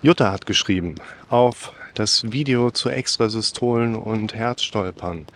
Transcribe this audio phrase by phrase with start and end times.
[0.00, 0.94] Jutta hat geschrieben
[1.28, 5.26] auf das Video zu Extrasystolen und Herzstolpern.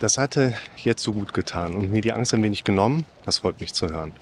[0.00, 3.04] Das hatte jetzt so gut getan und mir die Angst ein wenig genommen.
[3.26, 4.12] Das freut mich zu hören.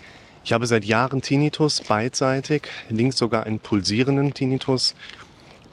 [0.44, 4.96] Ich habe seit Jahren Tinnitus, beidseitig, links sogar einen pulsierenden Tinnitus.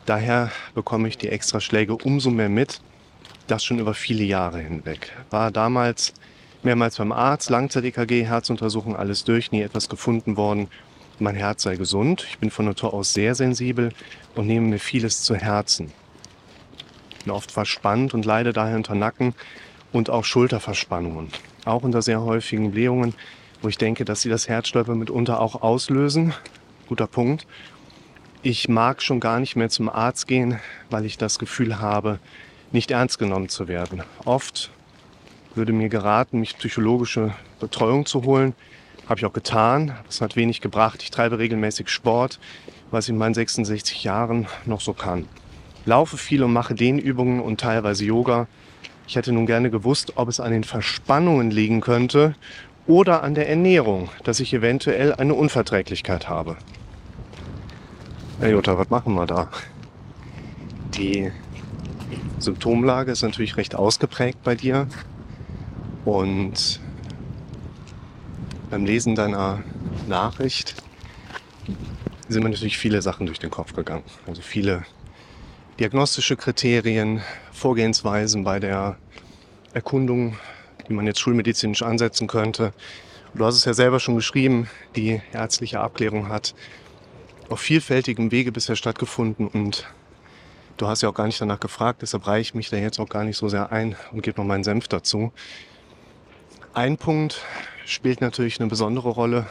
[0.06, 2.82] Daher bekomme ich die Extraschläge umso mehr mit.
[3.48, 5.12] Das schon über viele Jahre hinweg.
[5.32, 6.14] War damals
[6.62, 10.68] mehrmals beim Arzt, Langzeit-EKG, Herzuntersuchung, alles durch, nie etwas gefunden worden
[11.20, 12.26] mein Herz sei gesund.
[12.30, 13.92] Ich bin von Natur aus sehr sensibel
[14.36, 15.92] und nehme mir vieles zu Herzen.
[17.24, 19.34] Bin oft verspannt und leide daher unter Nacken
[19.92, 21.30] und auch Schulterverspannungen.
[21.66, 23.14] Auch unter sehr häufigen Blähungen,
[23.62, 26.34] wo ich denke, dass sie das Herzstolper mitunter auch auslösen.
[26.88, 27.48] Guter Punkt.
[28.42, 32.20] Ich mag schon gar nicht mehr zum Arzt gehen, weil ich das Gefühl habe,
[32.74, 34.04] nicht ernst genommen zu werden.
[34.26, 34.70] Oft
[35.56, 38.54] würde mir geraten, mich psychologische Betreuung zu holen.
[39.08, 39.94] Habe ich auch getan.
[40.06, 41.04] Das hat wenig gebracht.
[41.04, 42.40] Ich treibe regelmäßig Sport,
[42.92, 45.28] was ich in meinen 66 Jahren noch so kann.
[45.86, 48.48] Laufe viel und mache Dehnübungen und teilweise Yoga.
[49.06, 52.36] Ich hätte nun gerne gewusst, ob es an den Verspannungen liegen könnte
[52.88, 56.56] oder an der Ernährung, dass ich eventuell eine Unverträglichkeit habe.
[58.40, 59.50] Hey Jutta, was machen wir da?
[60.96, 61.32] Die
[62.40, 64.88] Symptomlage ist natürlich recht ausgeprägt bei dir
[66.06, 66.80] und
[68.74, 69.62] beim Lesen deiner
[70.08, 70.74] Nachricht
[72.28, 74.04] sind mir natürlich viele Sachen durch den Kopf gegangen.
[74.26, 74.84] Also viele
[75.80, 77.22] diagnostische Kriterien,
[77.52, 78.98] Vorgehensweisen bei der
[79.76, 80.38] Erkundung,
[80.90, 82.74] die man jetzt schulmedizinisch ansetzen könnte.
[83.36, 86.56] Du hast es ja selber schon geschrieben, die ärztliche Abklärung hat
[87.50, 89.86] auf vielfältigem Wege bisher stattgefunden und
[90.78, 93.10] du hast ja auch gar nicht danach gefragt, deshalb reiche ich mich da jetzt auch
[93.10, 95.32] gar nicht so sehr ein und gebe noch meinen Senf dazu.
[96.76, 97.40] Ein Punkt
[97.86, 99.46] spielt natürlich eine besondere Rolle,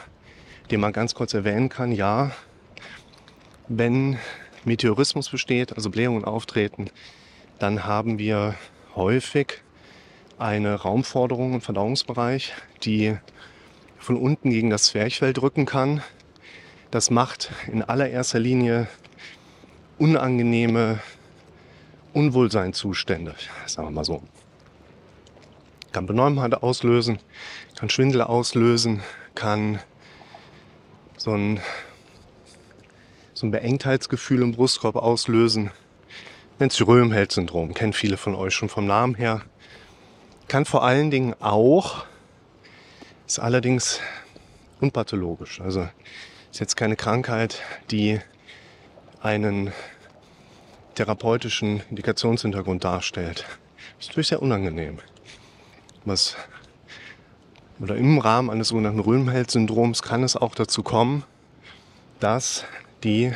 [0.69, 1.93] den man ganz kurz erwähnen kann.
[1.93, 2.31] Ja,
[3.69, 4.19] wenn
[4.65, 6.89] Meteorismus besteht, also Blähungen auftreten,
[7.59, 8.55] dann haben wir
[8.97, 9.61] häufig
[10.37, 12.51] eine Raumforderung im Verdauungsbereich,
[12.83, 13.15] die
[13.99, 16.03] von unten gegen das Zwerchfell drücken kann.
[16.91, 18.87] Das macht in allererster Linie
[19.97, 20.99] unangenehme
[22.11, 23.33] Unwohlseinzustände,
[23.65, 24.21] sagen wir mal so
[25.93, 27.19] kann Benommenheit auslösen,
[27.77, 29.01] kann Schwindel auslösen,
[29.35, 29.79] kann
[31.17, 31.61] so ein,
[33.33, 35.71] so ein Beengtheitsgefühl im Brustkorb auslösen.
[36.59, 39.41] Nennt sich Röhmheld-Syndrom, kennen viele von euch schon vom Namen her.
[40.47, 42.05] Kann vor allen Dingen auch,
[43.25, 43.99] ist allerdings
[44.81, 45.61] unpathologisch.
[45.61, 45.87] Also
[46.51, 48.19] ist jetzt keine Krankheit, die
[49.21, 49.71] einen
[50.95, 53.45] therapeutischen Indikationshintergrund darstellt.
[53.99, 54.99] Ist natürlich sehr unangenehm
[56.05, 56.35] was
[57.79, 61.23] oder im Rahmen eines sogenannten Röhmheld-Syndroms kann es auch dazu kommen,
[62.19, 62.65] dass
[63.03, 63.33] die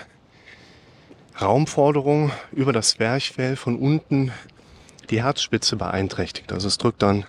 [1.41, 4.31] Raumforderung über das Zwerchfell von unten
[5.09, 6.51] die Herzspitze beeinträchtigt.
[6.51, 7.25] Also es drückt dann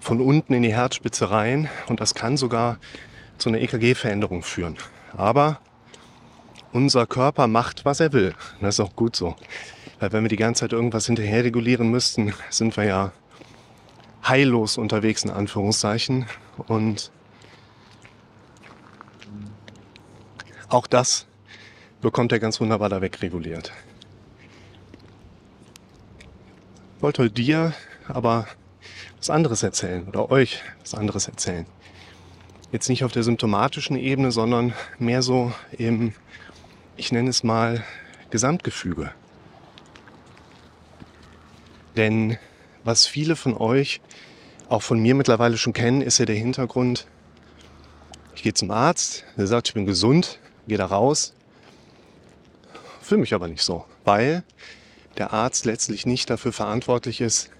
[0.00, 2.78] von unten in die Herzspitze rein und das kann sogar
[3.38, 4.76] zu einer EKG-Veränderung führen.
[5.16, 5.60] Aber
[6.72, 8.34] unser Körper macht, was er will.
[8.60, 9.36] Das ist auch gut so.
[10.00, 13.12] Weil wenn wir die ganze Zeit irgendwas hinterher regulieren müssten, sind wir ja
[14.26, 16.26] heillos unterwegs in Anführungszeichen.
[16.66, 17.12] Und
[20.68, 21.26] auch das
[22.00, 23.72] bekommt er ganz wunderbar da wegreguliert.
[26.96, 27.74] Ich wollte dir
[28.08, 28.46] aber
[29.18, 31.66] was anderes erzählen oder euch was anderes erzählen.
[32.72, 36.14] Jetzt nicht auf der symptomatischen Ebene, sondern mehr so im,
[36.96, 37.84] ich nenne es mal,
[38.30, 39.12] Gesamtgefüge.
[41.96, 42.38] Denn
[42.84, 44.00] was viele von euch,
[44.68, 47.06] auch von mir mittlerweile schon kennen, ist ja der Hintergrund,
[48.34, 51.34] ich gehe zum Arzt, der sagt, ich bin gesund, gehe da raus,
[53.02, 54.44] fühle mich aber nicht so, weil
[55.18, 57.50] der Arzt letztlich nicht dafür verantwortlich ist,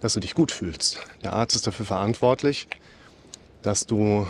[0.00, 1.00] dass du dich gut fühlst.
[1.22, 2.68] Der Arzt ist dafür verantwortlich,
[3.62, 4.26] dass du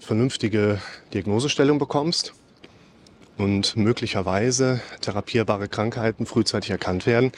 [0.00, 0.80] vernünftige
[1.14, 2.34] Diagnosestellung bekommst
[3.38, 7.32] und möglicherweise therapierbare Krankheiten frühzeitig erkannt werden,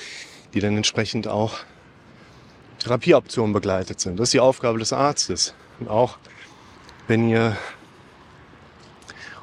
[0.54, 1.58] die dann entsprechend auch
[2.78, 4.18] Therapieoptionen begleitet sind.
[4.18, 5.54] Das ist die Aufgabe des Arztes.
[5.80, 6.18] Und auch
[7.08, 7.56] wenn ihr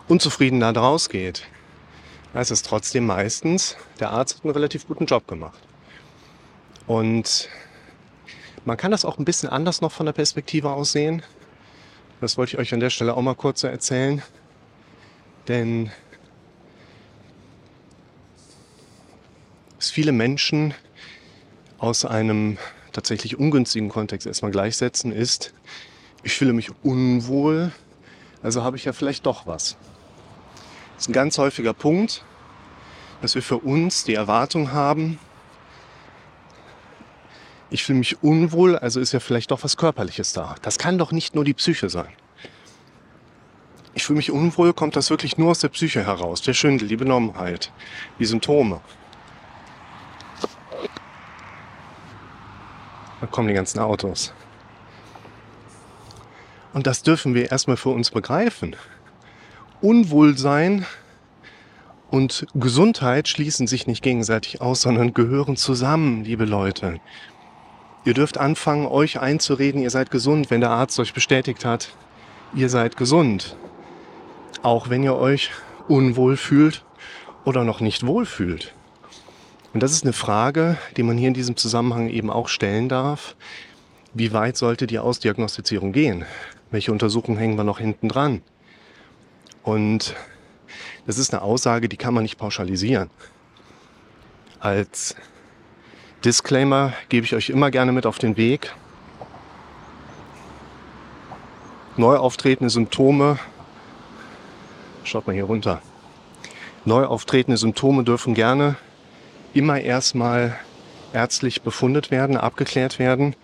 [0.07, 1.47] unzufrieden da rausgeht,
[2.33, 5.59] heißt es trotzdem meistens, der Arzt hat einen relativ guten Job gemacht.
[6.87, 7.49] Und
[8.63, 11.23] man kann das auch ein bisschen anders noch von der Perspektive aus sehen.
[12.21, 14.21] Das wollte ich euch an der Stelle auch mal kurz erzählen.
[15.47, 15.91] Denn
[19.79, 20.73] es viele Menschen
[21.81, 22.57] aus einem
[22.91, 25.51] tatsächlich ungünstigen Kontext erstmal gleichsetzen, ist,
[26.23, 27.71] ich fühle mich unwohl,
[28.43, 29.77] also habe ich ja vielleicht doch was.
[30.95, 32.23] Das ist ein ganz häufiger Punkt,
[33.23, 35.17] dass wir für uns die Erwartung haben,
[37.71, 40.55] ich fühle mich unwohl, also ist ja vielleicht doch was Körperliches da.
[40.61, 42.09] Das kann doch nicht nur die Psyche sein.
[43.93, 46.97] Ich fühle mich unwohl, kommt das wirklich nur aus der Psyche heraus, der Schwindel, die
[46.97, 47.71] Benommenheit,
[48.19, 48.81] die Symptome.
[53.21, 54.33] Da kommen die ganzen Autos.
[56.73, 58.75] Und das dürfen wir erstmal für uns begreifen.
[59.81, 60.85] Unwohlsein
[62.09, 66.99] und Gesundheit schließen sich nicht gegenseitig aus, sondern gehören zusammen, liebe Leute.
[68.03, 71.89] Ihr dürft anfangen, euch einzureden, ihr seid gesund, wenn der Arzt euch bestätigt hat,
[72.55, 73.55] ihr seid gesund.
[74.63, 75.51] Auch wenn ihr euch
[75.87, 76.83] unwohl fühlt
[77.45, 78.73] oder noch nicht wohl fühlt.
[79.73, 83.35] Und das ist eine Frage, die man hier in diesem Zusammenhang eben auch stellen darf.
[84.13, 86.25] Wie weit sollte die Ausdiagnostizierung gehen?
[86.71, 88.41] Welche Untersuchungen hängen wir noch hinten dran?
[89.63, 90.15] Und
[91.05, 93.09] das ist eine Aussage, die kann man nicht pauschalisieren.
[94.59, 95.15] Als
[96.25, 98.73] Disclaimer gebe ich euch immer gerne mit auf den Weg.
[101.95, 103.39] Neu auftretende Symptome,
[105.03, 105.81] schaut mal hier runter.
[106.83, 108.75] Neu auftretende Symptome dürfen gerne
[109.53, 110.57] immer erstmal
[111.13, 113.35] ärztlich befundet werden, abgeklärt werden,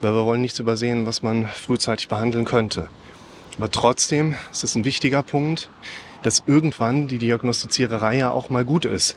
[0.00, 2.88] weil wir wollen nichts übersehen, was man frühzeitig behandeln könnte.
[3.58, 5.68] Aber trotzdem ist es ein wichtiger Punkt,
[6.22, 9.16] dass irgendwann die Diagnostiziererei ja auch mal gut ist.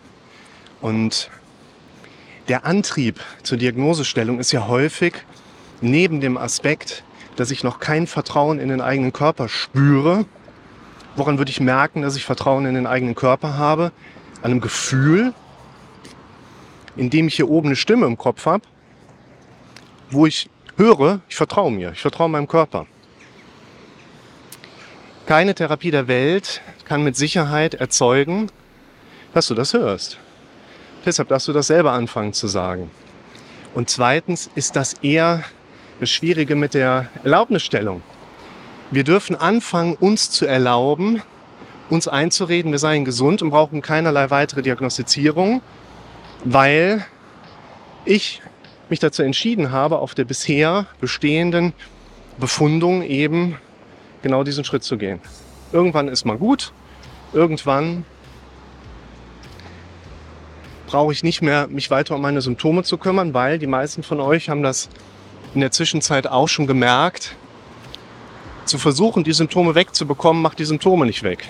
[0.82, 1.30] Und
[2.48, 5.14] der Antrieb zur Diagnosestellung ist ja häufig
[5.82, 7.04] neben dem Aspekt,
[7.36, 10.26] dass ich noch kein Vertrauen in den eigenen Körper spüre.
[11.16, 13.92] Woran würde ich merken, dass ich Vertrauen in den eigenen Körper habe?
[14.42, 15.34] An einem Gefühl,
[16.96, 18.64] in dem ich hier oben eine Stimme im Kopf habe,
[20.10, 22.86] wo ich höre, ich vertraue mir, ich vertraue meinem Körper.
[25.26, 28.52] Keine Therapie der Welt kann mit Sicherheit erzeugen,
[29.34, 30.20] dass du das hörst.
[31.06, 32.92] Deshalb darfst du das selber anfangen zu sagen.
[33.74, 35.44] Und zweitens ist das eher
[36.00, 38.02] das Schwierige mit der Erlaubnisstellung.
[38.92, 41.22] Wir dürfen anfangen, uns zu erlauben,
[41.90, 45.62] uns einzureden, wir seien gesund und brauchen keinerlei weitere Diagnostizierung,
[46.46, 47.06] weil
[48.06, 48.42] ich
[48.88, 51.74] mich dazu entschieden habe, auf der bisher bestehenden
[52.40, 53.58] Befundung eben
[54.22, 55.20] genau diesen Schritt zu gehen.
[55.74, 56.72] Irgendwann ist mal gut,
[57.34, 58.06] irgendwann
[60.88, 64.20] brauche ich nicht mehr mich weiter um meine Symptome zu kümmern, weil die meisten von
[64.20, 64.88] euch haben das
[65.56, 67.36] in der Zwischenzeit auch schon gemerkt.
[68.66, 71.48] Zu versuchen, die Symptome wegzubekommen, macht die Symptome nicht weg.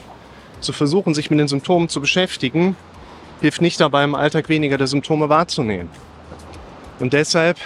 [0.61, 2.75] Zu versuchen, sich mit den Symptomen zu beschäftigen,
[3.41, 5.89] hilft nicht dabei, im Alltag weniger der Symptome wahrzunehmen.
[6.99, 7.57] Und deshalb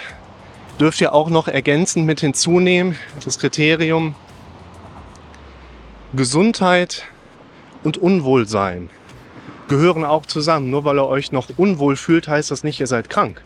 [0.78, 4.14] dürft ihr auch noch ergänzend mit hinzunehmen, das Kriterium,
[6.12, 7.04] Gesundheit
[7.84, 8.90] und Unwohlsein
[9.68, 10.68] gehören auch zusammen.
[10.68, 13.40] Nur weil ihr euch noch unwohl fühlt, heißt das nicht, ihr seid krank.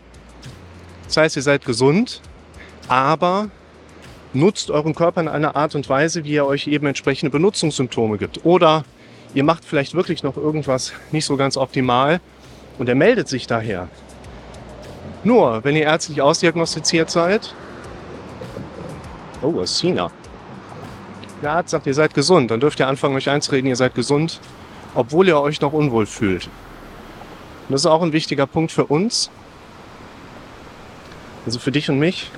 [1.05, 2.21] Das heißt, ihr seid gesund,
[2.87, 3.49] aber
[4.33, 8.43] nutzt euren Körper in einer Art und Weise, wie er euch eben entsprechende Benutzungssymptome gibt.
[8.43, 8.83] Oder
[9.35, 12.19] ihr macht vielleicht wirklich noch irgendwas nicht so ganz optimal
[12.79, 13.89] und er meldet sich daher.
[15.23, 17.53] Nur, wenn ihr ärztlich ausdiagnostiziert seid,
[19.43, 20.09] oh, ist China
[21.45, 24.39] der Arzt sagt, ihr seid gesund, dann dürft ihr anfangen, euch einzureden, ihr seid gesund,
[24.95, 26.45] obwohl ihr euch noch unwohl fühlt.
[26.45, 29.29] Und das ist auch ein wichtiger Punkt für uns,
[31.45, 32.31] also für dich und mich.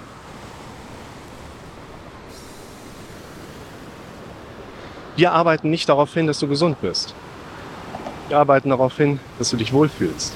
[5.18, 7.16] Wir arbeiten nicht darauf hin, dass du gesund bist.
[8.28, 10.36] Wir arbeiten darauf hin, dass du dich wohlfühlst.